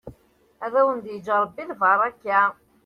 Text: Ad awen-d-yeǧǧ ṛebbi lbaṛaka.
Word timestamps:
Ad 0.65 0.73
awen-d-yeǧǧ 0.79 1.27
ṛebbi 1.43 1.63
lbaṛaka. 1.71 2.41